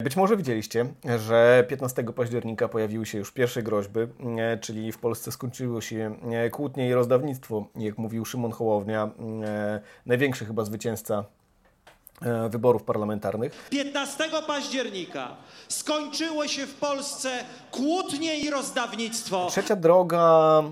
[0.00, 0.86] Być może widzieliście,
[1.26, 6.50] że 15 października pojawiły się już pierwsze groźby, e, czyli w Polsce skończyło się e,
[6.50, 9.10] kłótnie i rozdawnictwo, jak mówił Szymon Hołownia,
[9.44, 11.24] e, największy chyba zwycięzca
[12.50, 13.68] wyborów parlamentarnych.
[13.70, 15.36] 15 października
[15.68, 19.46] skończyło się w Polsce kłótnie i rozdawnictwo.
[19.50, 20.62] Trzecia droga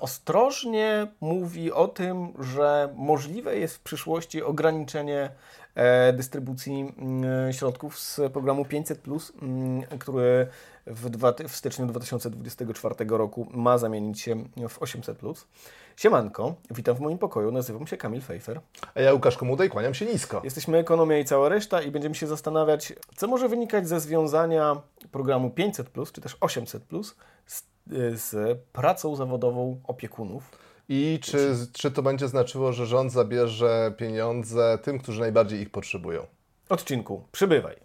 [0.00, 5.30] ostrożnie mówi o tym, że możliwe jest w przyszłości ograniczenie
[6.12, 9.00] dystrybucji mm, środków z programu 500,
[9.42, 10.46] mm, który
[10.86, 15.18] w, dwa, w styczniu 2024 roku ma zamienić się w 800.
[15.96, 18.60] Siemanko, witam w moim pokoju, nazywam się Kamil Fejfer.
[18.94, 20.40] A ja Łukasz Komuda i kłaniam się nisko.
[20.44, 25.50] Jesteśmy Ekonomia i cała reszta i będziemy się zastanawiać, co może wynikać ze związania programu
[25.50, 26.82] 500, czy też 800
[27.46, 27.64] z,
[28.14, 30.50] z pracą zawodową opiekunów
[30.94, 36.26] i czy, czy to będzie znaczyło, że rząd zabierze pieniądze tym, którzy najbardziej ich potrzebują?
[36.68, 37.76] Odcinku, przybywaj.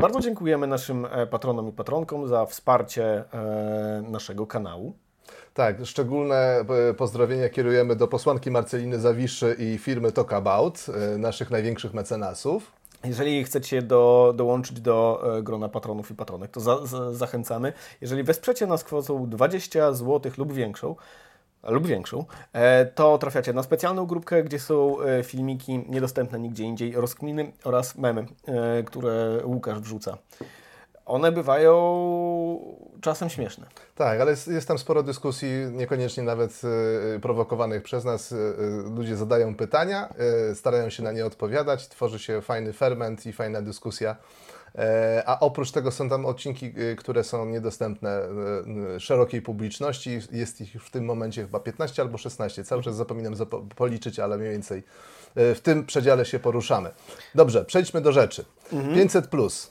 [0.00, 4.92] Bardzo dziękujemy naszym e, patronom i patronkom za wsparcie e, naszego kanału.
[5.54, 10.86] Tak, szczególne e, pozdrowienia kierujemy do posłanki Marceliny Zawiszy i firmy Talk About,
[11.18, 12.77] naszych największych mecenasów.
[13.04, 17.72] Jeżeli chcecie do, dołączyć do e, grona patronów i patronek, to za, za, zachęcamy.
[18.00, 20.96] Jeżeli wesprzecie nas kwotą 20 zł lub większą,
[21.62, 26.92] lub większą, e, to trafiacie na specjalną grupkę, gdzie są e, filmiki niedostępne nigdzie indziej,
[26.92, 28.26] rozkminy oraz memy,
[28.86, 30.18] które Łukasz wrzuca
[31.08, 31.74] one bywają
[33.00, 33.66] czasem śmieszne.
[33.94, 36.60] Tak, ale jest, jest tam sporo dyskusji, niekoniecznie nawet
[37.16, 38.32] y, prowokowanych przez nas.
[38.32, 38.36] Y,
[38.96, 40.08] ludzie zadają pytania,
[40.50, 44.16] y, starają się na nie odpowiadać, tworzy się fajny ferment i fajna dyskusja.
[45.26, 48.20] A oprócz tego są tam odcinki, które są niedostępne
[48.98, 50.20] szerokiej publiczności.
[50.32, 52.64] Jest ich w tym momencie chyba 15 albo 16.
[52.64, 53.34] Cały czas zapominam
[53.76, 54.82] policzyć, ale mniej więcej
[55.36, 56.90] w tym przedziale się poruszamy.
[57.34, 58.44] Dobrze, przejdźmy do rzeczy.
[58.72, 58.94] Mhm.
[58.94, 59.70] 500 plus.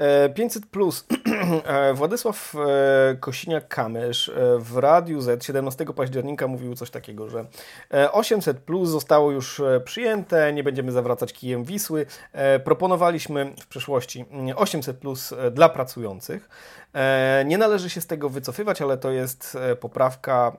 [0.00, 1.04] 500 plus.
[1.64, 7.44] E, Władysław e, Kosiniak-Kamysz e, w Radiu Z 17 października mówił coś takiego, że
[8.12, 12.06] 800 plus zostało już przyjęte, nie będziemy zawracać kijem Wisły.
[12.64, 14.24] Proponowaliśmy w przyszłości
[14.56, 16.48] 800 plus dla pracujących.
[17.44, 20.56] Nie należy się z tego wycofywać, ale to jest poprawka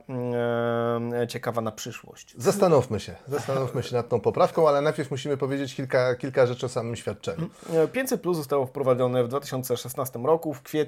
[1.27, 2.35] ciekawa na przyszłość.
[2.37, 6.69] Zastanówmy się, zastanówmy się nad tą poprawką, ale najpierw musimy powiedzieć kilka, kilka rzeczy o
[6.69, 7.49] samym świadczeniu.
[7.93, 10.80] 500 plus zostało wprowadzone w 2016 roku, w kwietniu.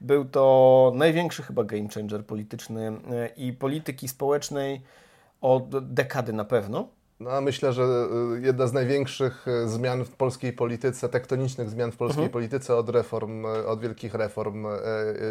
[0.00, 4.80] Był to największy chyba game changer polityczny e, i polityki społecznej
[5.40, 6.88] od dekady na pewno.
[7.22, 8.06] No, myślę, że e,
[8.40, 12.32] jedna z największych e, zmian w polskiej polityce, tektonicznych zmian w polskiej mhm.
[12.32, 14.66] polityce od reform, od wielkich reform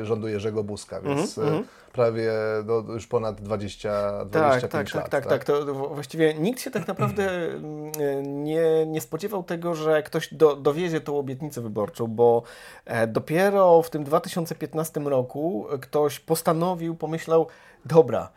[0.03, 2.31] rządu Jerzego Buzka, więc mhm, mhm prawie
[2.65, 5.09] no, już ponad 20, 25 tak, tak, lat.
[5.09, 5.65] Tak, tak, tak.
[5.65, 11.01] To właściwie nikt się tak naprawdę mm, nie, nie spodziewał tego, że ktoś do, dowiezie
[11.01, 12.43] tą obietnicę wyborczą, bo
[12.85, 17.47] e, dopiero w tym 2015 roku ktoś postanowił, pomyślał,
[17.85, 18.29] dobra,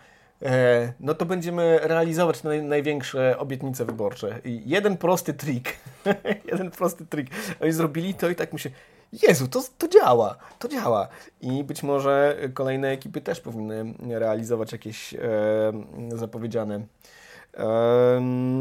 [1.00, 4.40] no to będziemy realizować naj, największe obietnice wyborcze.
[4.44, 5.76] I jeden prosty trik,
[6.50, 7.30] jeden prosty trik.
[7.60, 8.70] Oni zrobili to i tak mi się,
[9.22, 11.08] Jezu, to, to działa, to działa.
[11.40, 15.18] I być może kolejne ekipy też powinny realizować jakieś e,
[16.14, 16.80] zapowiedziane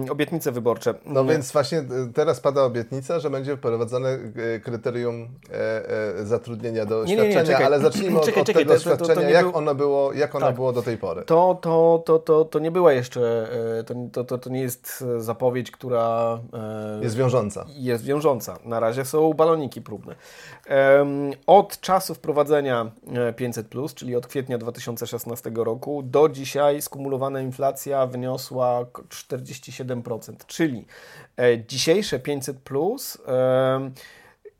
[0.09, 0.93] obietnice wyborcze.
[1.05, 1.83] No więc właśnie e,
[2.13, 7.65] teraz pada obietnica, że będzie wprowadzone e, kryterium e, zatrudnienia do nie, świadczenia, nie, nie,
[7.65, 9.57] ale zacznijmy czekaj, od, czekaj, tego to, świadczenia, to, to jak, był...
[9.57, 10.55] ono było, jak ono tak.
[10.55, 11.23] było do tej pory.
[11.23, 13.47] To, to, to, to, to nie była jeszcze,
[14.11, 16.39] to, to, to nie jest zapowiedź, która
[17.01, 17.65] jest wiążąca.
[17.75, 18.57] Jest wiążąca.
[18.65, 20.15] Na razie są baloniki próbne.
[21.47, 22.91] Od czasu wprowadzenia
[23.37, 30.85] 500+, czyli od kwietnia 2016 roku, do dzisiaj skumulowana inflacja wyniosła 47%, czyli
[31.38, 33.91] e, dzisiejsze 500 plus e,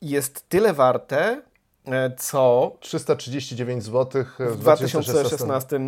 [0.02, 1.42] jest tyle warte,
[1.86, 5.80] e, co 339 zł w 2016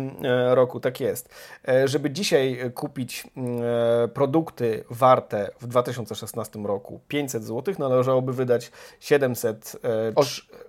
[0.50, 1.28] roku, tak jest.
[1.84, 3.26] Żeby dzisiaj kupić
[4.14, 9.76] produkty warte w 2016 roku 500 zł, należałoby wydać 700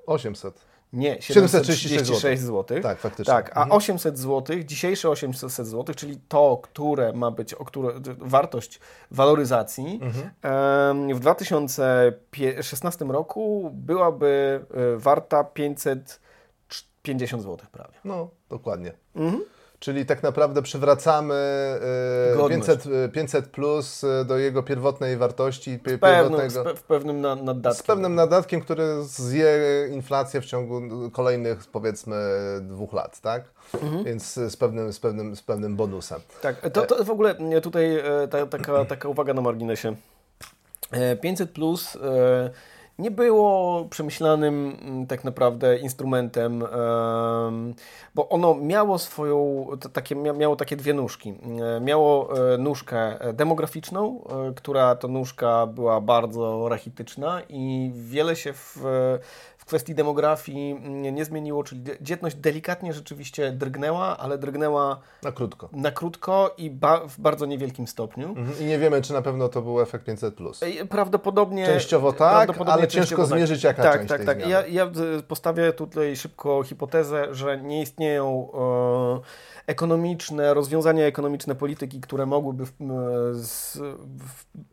[0.05, 2.81] 800 nie, 736 zł.
[2.81, 3.33] Tak, faktycznie.
[3.33, 4.23] Tak, a 800 mhm.
[4.23, 8.79] zł, dzisiejsze 800 zł, czyli to, które ma być, o które, wartość
[9.11, 10.29] waloryzacji, mhm.
[11.15, 17.93] w 2016 roku byłaby e, warta 550 zł prawie.
[18.03, 18.93] No, dokładnie.
[19.15, 19.43] Mhm.
[19.79, 21.35] Czyli tak naprawdę przywracamy
[22.49, 25.79] 500, e, 500 e, plus e, do jego pierwotnej wartości.
[25.87, 27.73] Z pewnym, z pewnym nadatkiem.
[27.73, 29.59] Z pewnym nadatkiem, który zje
[29.91, 30.81] inflację w ciągu
[31.11, 32.15] powiedzmy powiedzmy
[32.61, 33.43] dwóch lat, tak?
[33.73, 34.03] Mhm.
[34.03, 36.21] Więc z pewnym, z, pewnym, z pewnym bonusem.
[36.41, 39.95] Tak, to, to w ogóle tutaj ta, taka, taka uwaga na marginesie.
[41.21, 41.97] 500 plus
[42.99, 46.63] nie było przemyślanym mm, tak naprawdę instrumentem,
[48.15, 51.33] bo ono miało swoją, takie, miało takie dwie nóżki.
[51.77, 58.53] E, miało e, nóżkę demograficzną, e, która to nóżka była bardzo rachityczna i wiele się
[58.53, 58.79] w,
[59.67, 65.91] kwestii demografii mm, nie zmieniło, czyli dzietność delikatnie rzeczywiście drgnęła, ale drgnęła na krótko, na
[65.91, 68.29] krótko i ba w bardzo niewielkim stopniu.
[68.29, 68.59] Mhm.
[68.59, 70.87] I nie wiemy, czy na pewno to był efekt 500+.
[70.87, 71.65] Prawdopodobnie...
[71.65, 73.25] Częściowo tak, prawdopodobnie ale ciężko tak.
[73.25, 74.49] zmierzyć, jaka tak, część Tak, tak, tak.
[74.49, 74.91] Ja, ja
[75.27, 78.51] postawię tutaj szybko hipotezę, że nie istnieją...
[78.53, 82.63] E, ekonomiczne, rozwiązania ekonomiczne polityki, które mogłyby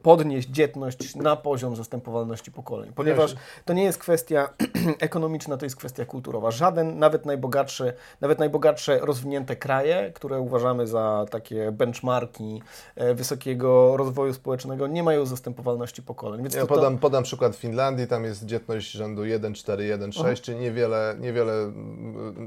[0.02, 2.92] podnieść dzietność na poziom zastępowalności pokoleń.
[2.94, 3.34] Ponieważ
[3.64, 4.48] to nie jest kwestia
[5.00, 6.50] ekonomiczna, to jest kwestia kulturowa.
[6.50, 12.62] Żaden, nawet najbogatszy, nawet najbogatsze rozwinięte kraje, które uważamy za takie benchmarki
[12.96, 16.42] e, wysokiego rozwoju społecznego, nie mają zastępowalności pokoleń.
[16.42, 17.00] Więc ja to, podam, to...
[17.00, 21.72] podam przykład Finlandii, tam jest dzietność rzędu 1,4, 1,6, czyli niewiele, niewiele,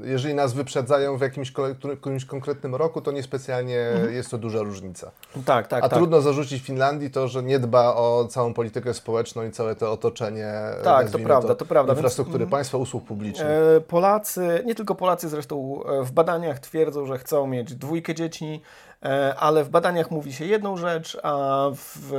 [0.04, 1.52] jeżeli nas wyprzedzają w jakimś,
[1.90, 4.14] jakimś konkretnym roku, to niespecjalnie mhm.
[4.14, 5.10] jest to duża różnica.
[5.44, 5.84] Tak, tak.
[5.84, 5.98] A tak.
[5.98, 10.52] trudno zarzucić Finlandii to, że nie dba o całą politykę społeczną i całe to otoczenie.
[10.84, 11.92] Tak, to prawda, to, to prawda.
[11.92, 13.48] Infrastruktury Więc, państwa, usług publicznych.
[13.76, 18.60] E, Polacy, nie tylko Polacy zresztą e, w badaniach twierdzą, że chcą mieć dwójkę dzieci,
[19.02, 22.12] e, ale w badaniach mówi się jedną rzecz, a w,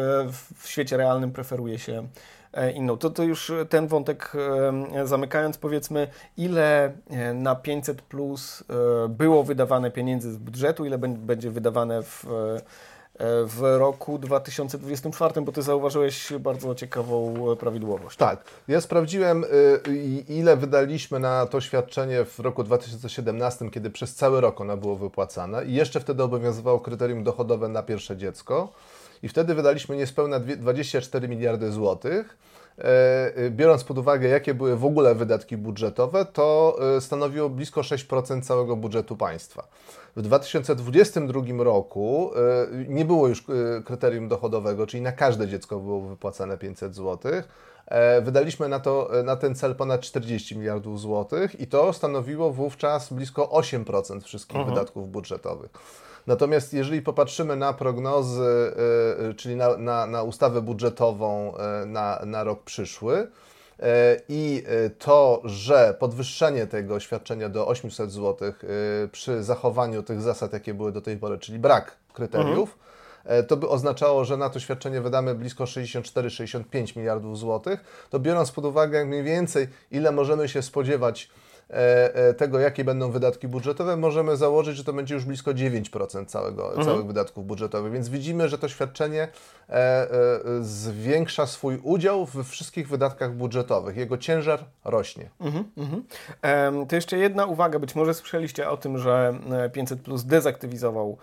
[0.60, 2.08] w świecie realnym preferuje się
[2.76, 2.98] inną.
[2.98, 4.32] To, to już ten wątek
[4.96, 6.08] e, zamykając, powiedzmy,
[6.38, 8.64] ile e, na 500 plus
[9.10, 12.26] było wydawane pieniędzy z budżetu, ile będzie wydawane w
[13.46, 18.18] w roku 2024, bo ty zauważyłeś bardzo ciekawą prawidłowość.
[18.18, 18.44] Tak.
[18.68, 19.46] Ja sprawdziłem,
[20.28, 25.66] ile wydaliśmy na to świadczenie w roku 2017, kiedy przez cały rok ono było wypłacane
[25.66, 28.74] i jeszcze wtedy obowiązywało kryterium dochodowe na pierwsze dziecko
[29.24, 32.38] i wtedy wydaliśmy niespełna 24 miliardy złotych.
[32.80, 37.82] E, e, biorąc pod uwagę, jakie były w ogóle wydatki budżetowe, to e, stanowiło blisko
[37.82, 39.68] 6% całego budżetu państwa.
[40.16, 42.32] W 2022 roku
[42.88, 43.44] nie było już
[43.86, 47.32] kryterium dochodowego, czyli na każde dziecko było wypłacane 500 zł.
[48.22, 53.46] Wydaliśmy na, to, na ten cel ponad 40 miliardów złotych i to stanowiło wówczas blisko
[53.46, 54.76] 8% wszystkich mhm.
[54.76, 55.72] wydatków budżetowych.
[56.30, 62.22] Natomiast jeżeli popatrzymy na prognozy, e, e, czyli na, na, na ustawę budżetową e, na,
[62.26, 63.28] na rok przyszły,
[64.30, 64.64] i
[64.98, 68.54] to, że podwyższenie tego świadczenia do 800 zł
[69.12, 72.78] przy zachowaniu tych zasad, jakie były do tej pory, czyli brak kryteriów, mhm.
[73.48, 78.08] To by oznaczało, że na to świadczenie wydamy blisko 64-65 miliardów złotych.
[78.10, 81.30] To biorąc pod uwagę mniej więcej, ile możemy się spodziewać
[81.70, 86.26] E, e, tego, jakie będą wydatki budżetowe, możemy założyć, że to będzie już blisko 9%
[86.26, 86.88] całego, mhm.
[86.88, 87.94] całych wydatków budżetowych.
[87.94, 89.30] Więc widzimy, że to świadczenie e,
[90.62, 93.98] zwiększa swój udział we wszystkich wydatkach budżetowych.
[93.98, 95.30] Jego ciężar rośnie.
[95.40, 96.04] Mhm, mhm.
[96.88, 97.80] To jeszcze jedna uwaga.
[97.80, 99.40] Być może słyszeliście o tym, że
[99.74, 101.18] 500 Plus dezaktywizował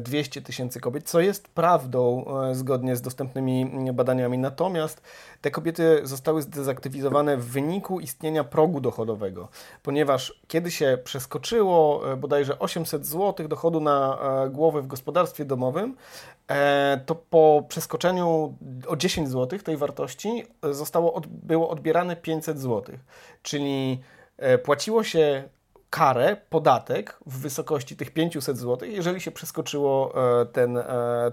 [0.00, 4.38] 200 tysięcy kobiet, co jest prawdą zgodnie z dostępnymi badaniami.
[4.38, 5.02] Natomiast
[5.40, 9.48] te kobiety zostały zdezaktywizowane w wyniku istnienia progu dochodowego,
[9.82, 15.94] ponieważ kiedy się przeskoczyło e, bodajże 800 zł dochodu na e, głowę w gospodarstwie domowym,
[15.94, 16.37] e,
[17.06, 18.54] to po przeskoczeniu
[18.86, 22.96] o 10 zł tej wartości zostało, było odbierane 500 zł.
[23.42, 24.00] Czyli
[24.62, 25.48] płaciło się
[25.90, 30.84] karę, podatek w wysokości tych 500 zł, jeżeli się przeskoczyło e, ten, e,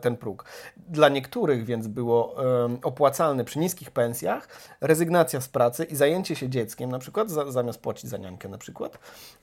[0.01, 0.45] ten próg.
[0.77, 4.48] Dla niektórych więc było e, opłacalne przy niskich pensjach
[4.81, 9.00] rezygnacja z pracy i zajęcie się dzieckiem, na przykład zamiast płacić za niankę na przykład.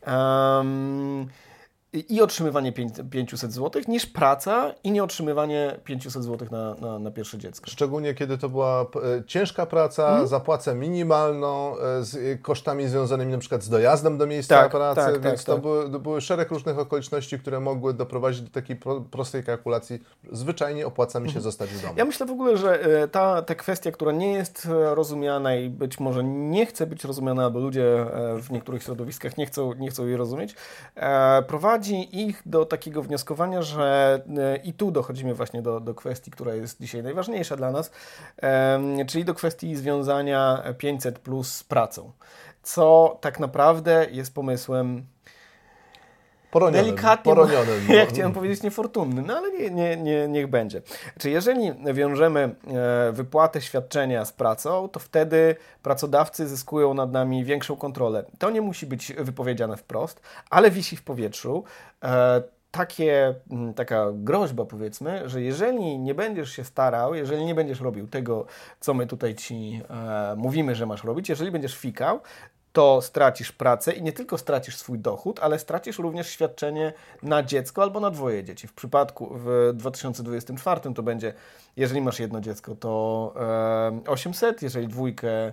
[0.06, 1.28] Um,
[1.92, 2.72] i otrzymywanie
[3.10, 7.70] 500 zł, niż praca i nie otrzymywanie 500 zł na, na, na pierwsze dziecko.
[7.70, 8.86] Szczególnie kiedy to była e,
[9.26, 14.62] ciężka praca, za płacę minimalną, e, z kosztami związanymi na przykład z dojazdem do miejsca
[14.62, 15.62] tak, pracy, tak, tak więc tak, to, tak.
[15.62, 20.02] Były, to były szereg różnych okoliczności, które mogły doprowadzić do takiej pro, prostej kalkulacji.
[20.32, 21.42] Zwyczajnie opłaca mi się mm.
[21.42, 21.94] zostać w domu.
[21.96, 26.00] Ja myślę w ogóle, że e, ta, ta kwestia, która nie jest rozumiana i być
[26.00, 28.06] może nie chce być rozumiana, bo ludzie
[28.42, 30.54] w niektórych środowiskach nie chcą, nie chcą jej rozumieć,
[31.46, 36.30] prowadzi prowadzi ich do takiego wnioskowania, że e, i tu dochodzimy właśnie do, do kwestii,
[36.30, 37.90] która jest dzisiaj najważniejsza dla nas,
[39.06, 42.12] czyli do kwestii związania 500 plus z pracą.
[42.62, 45.06] Co tak naprawdę jest pomysłem
[46.52, 47.88] Poronionym, delikatnie, poronionym.
[47.98, 50.82] ja chciałem powiedzieć niefortunnym, no ale nie, nie, nie, niech będzie.
[51.18, 57.76] Czy jeżeli wiążemy e, wypłatę świadczenia z pracą, to wtedy pracodawcy zyskują nad nami większą
[57.76, 58.24] kontrolę.
[58.38, 61.64] To nie musi być wypowiedziane wprost, ale wisi w powietrzu.
[62.04, 63.34] E, takie,
[63.76, 68.46] taka groźba, powiedzmy, że jeżeli nie będziesz się starał, jeżeli nie będziesz robił tego,
[68.80, 72.20] co my tutaj ci e, mówimy, że masz robić, jeżeli będziesz fikał,
[72.72, 77.82] to stracisz pracę i nie tylko stracisz swój dochód, ale stracisz również świadczenie na dziecko
[77.82, 78.68] albo na dwoje dzieci.
[78.68, 81.34] W przypadku w 2024 to będzie,
[81.76, 83.34] jeżeli masz jedno dziecko, to
[84.06, 85.52] e, 800, jeżeli dwójkę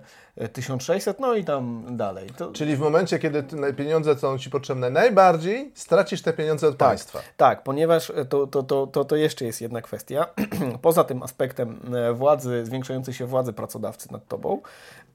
[0.54, 2.30] 1600, no i tam dalej.
[2.38, 2.52] To...
[2.52, 3.44] Czyli w momencie, kiedy
[3.78, 7.20] pieniądze są Ci potrzebne najbardziej, stracisz te pieniądze od tak, państwa.
[7.38, 10.26] Tak, ponieważ to, to, to, to, to jeszcze jest jedna kwestia.
[10.82, 11.80] Poza tym aspektem
[12.14, 14.62] władzy, zwiększającej się władzy pracodawcy nad Tobą,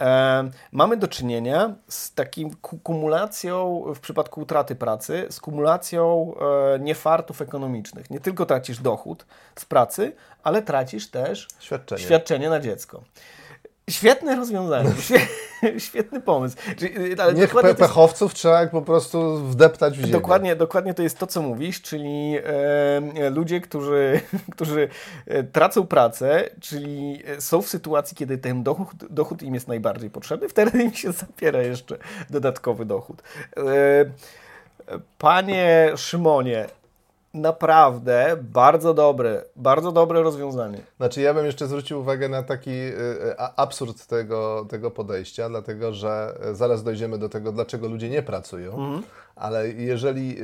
[0.00, 2.50] e, mamy do czynienia z takim
[2.82, 6.34] kumulacją, w przypadku utraty pracy, z kumulacją
[6.74, 8.10] e, niefartów ekonomicznych.
[8.10, 13.02] Nie tylko tracisz dochód z pracy, ale tracisz też świadczenie, świadczenie na dziecko.
[13.90, 14.90] Świetne rozwiązanie,
[15.78, 16.56] świetny pomysł.
[16.82, 18.36] Y, ale Niech pe pechowców jest...
[18.36, 20.12] trzeba po prostu wdeptać w ziemię.
[20.12, 22.38] Dokładnie, dokładnie to jest to, co mówisz, czyli
[23.16, 24.20] e, ludzie, którzy,
[24.54, 24.88] którzy
[25.26, 30.48] e, tracą pracę, czyli są w sytuacji, kiedy ten dochód, dochód im jest najbardziej potrzebny,
[30.48, 31.98] wtedy im się zapiera jeszcze
[32.30, 33.22] dodatkowy dochód.
[33.56, 33.62] E,
[35.18, 36.66] panie Szymonie,
[37.34, 40.78] naprawdę bardzo dobre, bardzo dobre rozwiązanie.
[40.96, 45.92] Znaczy ja bym jeszcze zwrócił uwagę na taki y, y, absurd tego, tego podejścia, dlatego
[45.92, 49.02] że y, zaraz dojdziemy do tego, dlaczego ludzie nie pracują, mhm.
[49.36, 50.36] ale jeżeli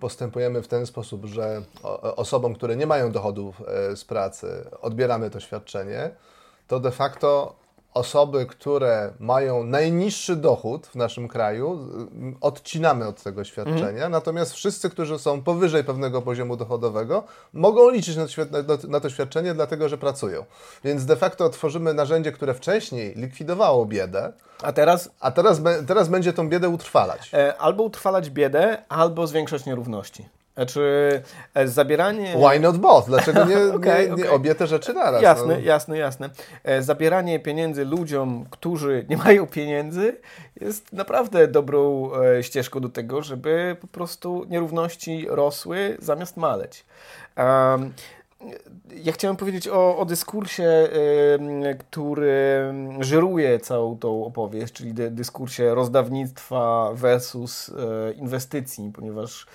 [0.00, 1.62] postępujemy w ten sposób, że
[2.16, 3.62] osobom, które nie mają dochodów
[3.94, 6.10] z pracy, odbieramy to świadczenie,
[6.68, 7.59] to de facto
[7.94, 11.88] osoby, które mają najniższy dochód w naszym kraju,
[12.40, 14.12] odcinamy od tego świadczenia, mhm.
[14.12, 18.24] natomiast wszyscy, którzy są powyżej pewnego poziomu dochodowego, mogą liczyć na,
[18.88, 20.44] na, to świadczenie, dlatego że pracują.
[20.84, 24.32] Więc de facto tworzymy narzędzie, które wcześniej likwidowało biedę,
[24.62, 25.10] a teraz?
[25.20, 27.30] A teraz, teraz będzie tą biedę utrwalać.
[27.34, 30.28] E, albo utrwalać biedę, albo zwiększać nierówności.
[30.60, 31.22] Znaczy,
[31.54, 32.34] e, zabieranie.
[32.36, 33.06] Why not both?
[33.06, 34.30] Dlaczego nie, okay, nie, nie okay.
[34.30, 35.22] obie te rzeczy naraz?
[35.22, 35.60] Jasne, no.
[35.60, 36.30] jasne, jasne.
[36.64, 40.16] E, zabieranie pieniędzy ludziom, którzy nie mają pieniędzy,
[40.60, 46.84] jest naprawdę dobrą e, ścieżką do tego, żeby po prostu nierówności rosły zamiast maleć.
[47.36, 47.92] Um,
[48.94, 50.88] ja chciałem powiedzieć o, o dyskursie,
[51.78, 57.72] który żyruje całą tą opowieść, czyli dy, dyskursie rozdawnictwa versus y,
[58.12, 59.46] inwestycji, ponieważ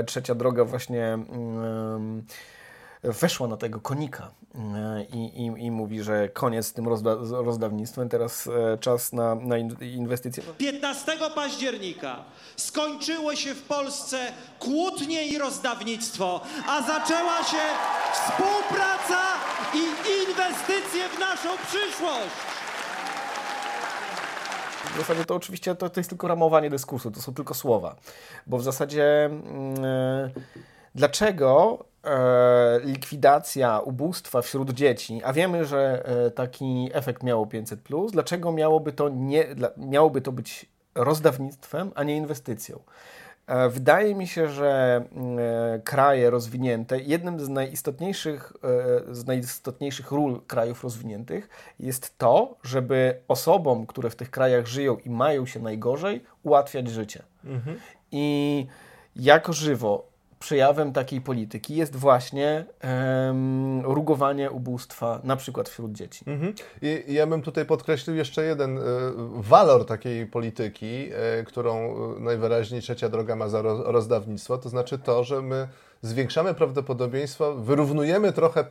[0.00, 1.18] y, trzecia droga właśnie
[3.02, 8.08] weszła na tego konika e, i, i, i mówi, że koniec z tym rozda rozdawnictwem,
[8.08, 10.42] teraz e, czas na, na inwestycje.
[10.58, 12.24] 15 października
[12.56, 17.62] skończyło się w Polsce kłótnie i rozdawnictwo, a zaczęła się
[18.12, 19.22] współpraca
[19.74, 19.78] i
[20.28, 22.34] inwestycje w naszą przyszłość.
[24.94, 27.96] W zasadzie to oczywiście to, to jest tylko ramowanie dyskursu, to są tylko słowa,
[28.46, 29.30] bo w zasadzie
[30.34, 30.42] yy,
[30.94, 31.78] dlaczego
[32.08, 37.80] E, likwidacja ubóstwa wśród dzieci, a wiemy, że e, taki efekt miało 500,
[38.12, 39.46] dlaczego miałoby to, nie,
[39.76, 42.80] miałoby to być rozdawnictwem, a nie inwestycją?
[43.46, 45.02] E, wydaje mi się, że
[45.84, 48.52] kraje rozwinięte, jednym z najistotniejszych,
[49.10, 51.48] z najistotniejszych ról krajów rozwiniętych
[51.80, 57.22] jest to, żeby osobom, które w tych krajach żyją i mają się najgorzej, ułatwiać życie.
[57.44, 57.78] Mhm.
[58.12, 58.66] I
[59.16, 62.64] jako żywo przejawem takiej polityki jest właśnie
[63.82, 66.24] rugowanie ubóstwa, na przykład wśród dzieci.
[66.26, 66.54] Mhm.
[66.82, 68.82] I ja bym tutaj podkreślił jeszcze jeden y,
[69.34, 75.42] walor takiej polityki, y, którą najwyraźniej trzecia droga ma za rozdawnictwo, to znaczy to, że
[75.42, 75.68] my
[76.02, 78.64] zwiększamy prawdopodobieństwo, wyrównujemy trochę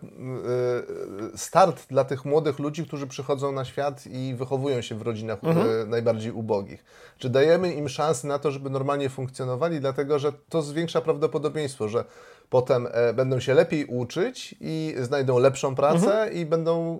[1.35, 5.89] start dla tych młodych ludzi, którzy przychodzą na świat i wychowują się w rodzinach mhm.
[5.89, 6.83] najbardziej ubogich.
[7.17, 12.05] Czy dajemy im szansę na to, żeby normalnie funkcjonowali, dlatego że to zwiększa prawdopodobieństwo, że
[12.49, 16.33] potem e, będą się lepiej uczyć i znajdą lepszą pracę mhm.
[16.33, 16.97] i będą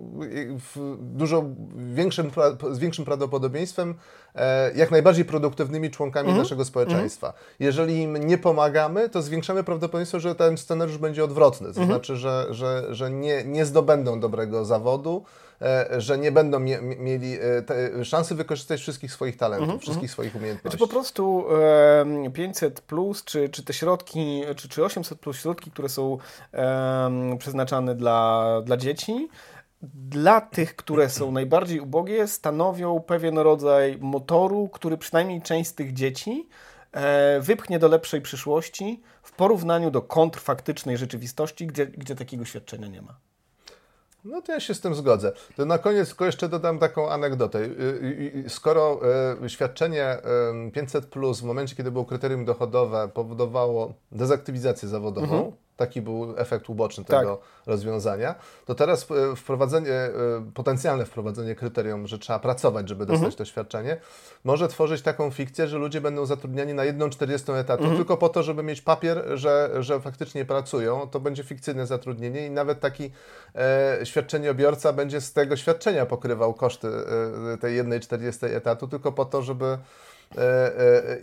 [0.74, 1.44] w dużo
[1.76, 2.30] większym,
[2.70, 3.94] z większym prawdopodobieństwem
[4.34, 6.42] e, jak najbardziej produktywnymi członkami mhm.
[6.42, 7.26] naszego społeczeństwa.
[7.26, 7.44] Mhm.
[7.60, 11.88] Jeżeli im nie pomagamy, to zwiększamy prawdopodobieństwo, że ten scenariusz będzie odwrotny, to mhm.
[11.88, 15.24] znaczy, że, że, że nie, nie zdobędą dobrego zawodu,
[15.98, 17.38] że nie będą mie mieli
[17.98, 19.78] e, szansy wykorzystać wszystkich swoich talentów, -hmm.
[19.78, 20.78] wszystkich swoich umiejętności.
[20.78, 21.44] Czy po prostu
[22.34, 26.18] 500 plus, czy, czy te środki, czy, czy 800 plus środki, które są
[27.38, 29.28] przeznaczane dla, dla dzieci,
[29.82, 35.92] dla tych, które są najbardziej ubogie, stanowią pewien rodzaj motoru, który przynajmniej część z tych
[35.92, 36.48] dzieci
[36.92, 43.02] e, wypchnie do lepszej przyszłości w porównaniu do kontrfaktycznej rzeczywistości, gdzie, gdzie takiego świadczenia nie
[43.02, 43.27] ma.
[44.28, 45.32] No to ja się z tym zgodzę.
[45.56, 47.58] To na koniec tylko jeszcze dodam taką anegdotę.
[47.58, 49.00] Y, y, y, Skoro
[49.48, 56.34] świadczenie e, 500 plus w momencie, kiedy było kryterium dochodowe, powodowało dezaktywizację zawodową, taki był
[56.36, 57.20] efekt uboczny Tak.
[57.20, 58.34] tego rozwiązania,
[58.66, 60.10] to teraz e, wprowadzenie, e,
[60.54, 64.00] potencjalne wprowadzenie kryterium, że trzeba pracować, żeby dostać to świadczenie,
[64.44, 68.42] może tworzyć taką fikcję, że ludzie będą zatrudniani na jedną 40 etatu, tylko po to,
[68.42, 71.08] żeby mieć papier, że, że faktycznie pracują.
[71.08, 73.10] To będzie fikcyjne zatrudnienie i nawet taki
[73.54, 76.88] e, świadczeniobiorca będzie z tego świadczenia pokrywał koszty
[77.54, 79.78] e, tej jednej 40 etatu, tylko po to, żeby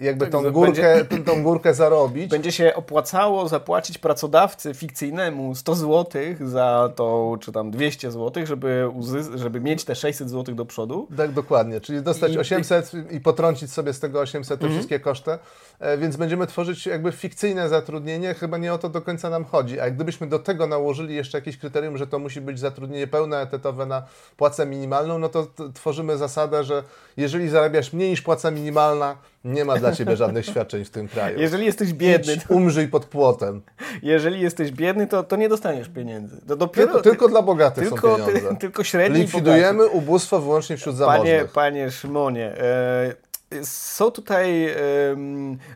[0.02, 2.32] jakby Tak, tą górkę, tą, tą górkę zarobić.
[2.32, 8.90] Będzie się opłacało zapłacić pracodawcy fikcyjnemu 100 zł za to, czy tam 200 zł, żeby,
[9.36, 11.08] żeby mieć te 600 zł do przodu.
[11.18, 11.82] Tak, dokładnie.
[11.82, 14.72] Czyli dostać I- 800 i potrącić sobie z tego 800 Mhm.
[14.72, 15.32] te wszystkie koszty,
[15.80, 19.80] e, więc będziemy tworzyć jakby fikcyjne zatrudnienie, chyba nie o to do końca nam chodzi.
[19.80, 24.04] A gdybyśmy do tego nałożyli jeszcze jakieś kryterium, że to musi być zatrudnienie pełnoetatowe na
[24.38, 26.84] płacę minimalną, no to tworzymy zasadę, że
[27.18, 28.95] jeżeli zarabiasz mniej niż płaca minimalna,
[29.46, 31.40] nie ma dla Ciebie żadnych świadczeń w tym kraju.
[31.40, 33.62] Jeżeli jesteś biedny, Idź, umrzyj pod płotem.
[34.02, 36.42] jeżeli jesteś biedny, to, to nie dostaniesz pieniędzy.
[36.48, 38.50] To dopiero, Tylko, tylko dla bogatych tylko, są pieniądze.
[38.50, 41.52] ty, tylko średni Likwidujemy ubóstwo wyłącznie wśród Panie, zamożnych.
[41.52, 43.16] panie Szymonie, e,
[43.64, 44.68] są tutaj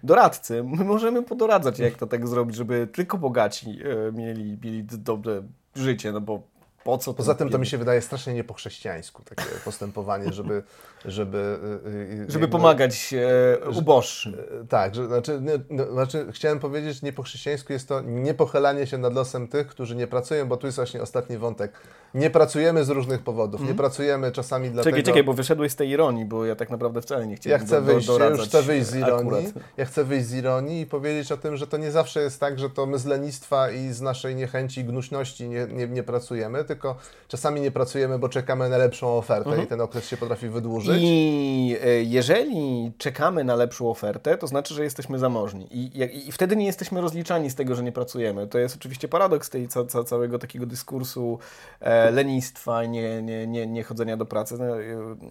[0.03, 0.63] doradcy.
[0.63, 5.41] My możemy podoradzać, jak to tak zrobić, żeby tylko bogaci e, mieli, mieli dobre
[5.75, 6.41] życie, no bo
[6.89, 7.13] po co?
[7.13, 10.63] Poza tym to mi się wydaje strasznie nie po chrześcijańsku takie postępowanie, żeby...
[11.05, 11.37] Żeby,
[11.85, 14.33] y, y, Żeby jakby- pomagać e, uboższym.
[14.63, 18.87] E, Tak, że, znaczy, no, znaczy chciałem powiedzieć, że nie po chrześcijańsku jest to niepochylanie
[18.87, 21.71] się nad losem tych, którzy nie pracują, bo tu jest właśnie ostatni wątek.
[22.13, 24.97] Nie pracujemy z różnych powodów, nie pracujemy czasami dlatego...
[24.97, 27.61] Czekaj, czekaj, bo wyszedłeś z tej ironii, bo ja tak naprawdę wcale nie Ja chciałem
[27.61, 29.27] chcę do, do, wyjść, ja już chcę wyjść z ironii.
[29.47, 29.63] akurat.
[29.77, 32.59] Ja chcę wyjść z ironii i powiedzieć o tym, że to nie zawsze jest tak,
[32.59, 36.63] że to my z lenistwa i z naszej niechęci i gnuśności nie, nie, nie pracujemy,
[36.63, 36.78] tylko
[37.27, 40.89] czasami nie pracujemy, bo czekamy na lepszą ofertę i ten okres się potrafi wydłużyć.
[40.89, 41.03] Mhm.
[41.11, 45.67] I e, jeżeli czekamy na lepszą ofertę, to znaczy, że jesteśmy zamożni.
[45.71, 48.47] I, jak- I wtedy nie jesteśmy rozliczani z tego, że nie pracujemy.
[48.47, 51.39] To jest oczywiście paradoks tej ca, ca, całego takiego dyskursu
[51.79, 54.55] e, lenistwa i nie, nie, nie, nie chodzenia do pracy.
[54.59, 54.83] No, e,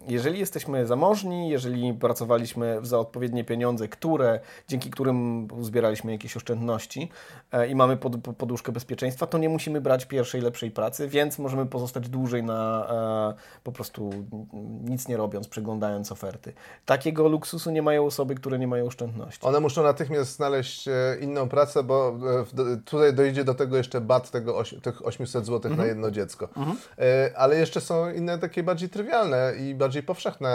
[0.08, 7.08] jeżeli jesteśmy zamożni, jeżeli pracowaliśmy za odpowiednie pieniądze, które, dzięki którym uzbieraliśmy jakieś oszczędności
[7.52, 11.66] e, i mamy pod- poduszkę bezpieczeństwa, to nie musimy brać pierwszej, lepszej pracy, więc możemy
[11.66, 12.86] pozostać dłużej na
[13.30, 14.10] e, po prostu
[14.84, 16.52] nic nie robiąc, przeglądając oferty.
[16.86, 19.46] Takiego luksusu nie mają osoby, które nie mają oszczędności.
[19.46, 24.00] One muszą natychmiast znaleźć e, inną pracę, bo e, w- tutaj dojdzie do tego jeszcze
[24.00, 26.48] bat tego oś, tych 800 zł na jedno dziecko.
[26.98, 30.48] E, Ale jeszcze są inne takie bardziej trywialne i bardziej powszechne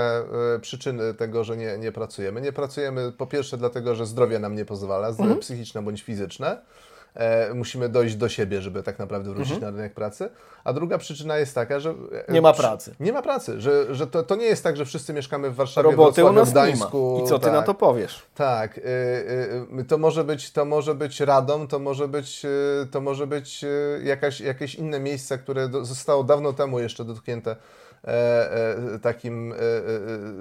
[0.55, 2.41] e, przyczyny tego, że nie, nie pracujemy.
[2.41, 6.61] Nie pracujemy po pierwsze dlatego, że zdrowie nam nie pozwala, zdrowie psychiczne bądź fizyczne.
[7.15, 10.29] E, musimy dojść do siebie, żeby tak naprawdę wrócić na rynek pracy.
[10.63, 11.89] A druga przyczyna jest taka, że.
[12.27, 12.95] e, Nie ma pracy.
[12.99, 15.89] Nie ma pracy, że, że to, to nie jest tak, że wszyscy mieszkamy w Warszawie,
[15.91, 16.61] Roboty u Wrocławiu, nas nie ma.
[16.65, 17.21] Gdańsku.
[17.25, 17.53] I co ty tak.
[17.53, 18.21] na to powiesz?
[18.35, 22.87] Tak, y, y, y, to może być, to może być Radom, to może być, y,
[22.91, 27.55] to może być y, jakaś, jakieś inne miejsce, które do, zostało dawno temu jeszcze dotknięte
[29.01, 29.59] takim e, e,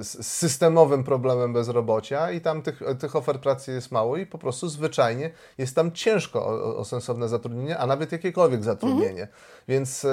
[0.01, 4.69] s- systemowym problemem bezrobocia i tam tych, tych ofert pracy jest mało i po prostu
[4.69, 9.29] zwyczajnie jest tam ciężko o, o sensowne zatrudnienie, a nawet jakiekolwiek zatrudnienie.
[9.69, 10.09] Więc e,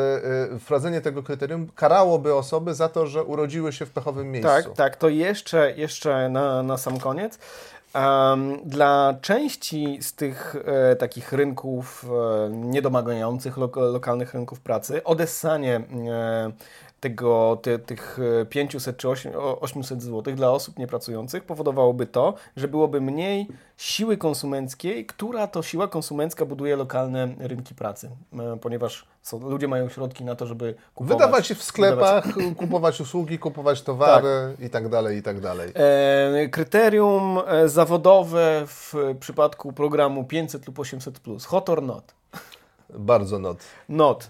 [0.56, 4.50] e, wprowadzenie tego kryterium karałoby osoby za to, że urodziły się w pechowym miejscu.
[4.50, 7.40] Tak, tak, to jeszcze, jeszcze na, na sam koniec.
[7.94, 12.06] Em, dla części z tych e, takich rynków
[12.46, 16.52] e, niedomagających lok, lokalnych rynków pracy, odessanie e,
[17.00, 22.34] tego, ty, tych e, 500 czy 8, o- 800 zł dla osób niepracujących powodowałoby to,
[22.56, 28.10] że byłoby mniej siły konsumenckiej, która to siła konsumencka buduje lokalne rynki pracy,
[28.40, 31.18] e, ponieważ są, ludzie mają środki na to, żeby kupować.
[31.18, 35.72] Wydawać się w sklepach, wydawać- kupować usługi, kupować towary i tak dalej, i tak dalej.
[35.76, 41.20] E, kryterium e, zawodowe w przypadku programu 500 lub 800.
[41.48, 42.14] Hot or not?
[42.94, 43.58] Bardzo not.
[43.90, 44.30] Not.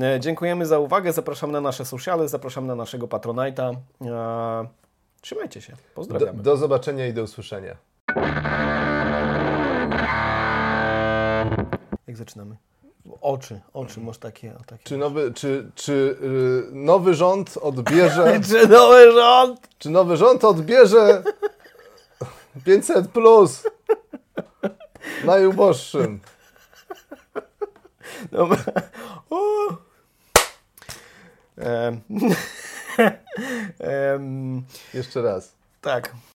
[0.00, 1.12] E, dziękujemy za uwagę.
[1.12, 3.74] Zapraszam na nasze sociale, zapraszam na naszego Patronite'a.
[4.06, 4.66] E,
[5.20, 5.72] trzymajcie się.
[5.72, 6.42] Do, Pozdrawiamy.
[6.42, 7.76] do zobaczenia i do usłyszenia.
[12.06, 12.56] Jak zaczynamy?
[13.20, 14.52] Oczy, oczy, masz takie.
[14.66, 14.84] Takie.
[14.84, 15.92] Czy nowy, czy, czy
[16.72, 19.68] y, nowy rząd odbierze, Czy nowy rząd?
[19.78, 21.22] czy nowy rząd odbierze
[22.64, 23.62] 500 plus
[25.24, 26.20] najuboższym?
[28.32, 28.58] Dobra.
[34.94, 35.52] Jeszcze raz.
[35.80, 36.14] tak.